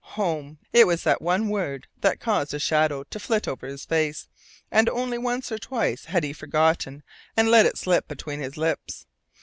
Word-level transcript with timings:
Home! 0.17 0.57
It 0.73 0.87
was 0.87 1.03
that 1.03 1.21
one 1.21 1.47
word 1.49 1.85
that 1.99 2.19
caused 2.19 2.55
a 2.55 2.59
shadow 2.59 3.03
to 3.03 3.19
flit 3.19 3.47
over 3.47 3.67
his 3.67 3.85
face, 3.85 4.29
and 4.71 4.89
only 4.89 5.19
once 5.19 5.51
or 5.51 5.59
twice 5.59 6.05
had 6.05 6.23
he 6.23 6.33
forgotten 6.33 7.03
and 7.37 7.51
let 7.51 7.67
it 7.67 7.77
slip 7.77 8.07
between 8.07 8.39
his 8.39 8.57
lips. 8.57 9.05